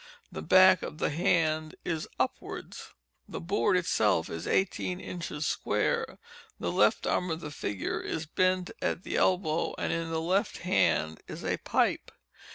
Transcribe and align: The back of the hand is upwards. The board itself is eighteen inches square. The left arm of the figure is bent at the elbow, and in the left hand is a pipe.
The 0.31 0.41
back 0.41 0.81
of 0.81 0.97
the 0.97 1.11
hand 1.11 1.75
is 1.85 2.07
upwards. 2.19 2.89
The 3.29 3.39
board 3.39 3.77
itself 3.77 4.31
is 4.31 4.47
eighteen 4.47 4.99
inches 4.99 5.45
square. 5.45 6.17
The 6.59 6.71
left 6.71 7.05
arm 7.05 7.29
of 7.29 7.39
the 7.41 7.51
figure 7.51 7.99
is 8.01 8.25
bent 8.25 8.71
at 8.81 9.03
the 9.03 9.15
elbow, 9.17 9.75
and 9.77 9.93
in 9.93 10.09
the 10.09 10.19
left 10.19 10.57
hand 10.65 11.21
is 11.27 11.45
a 11.45 11.57
pipe. 11.57 12.09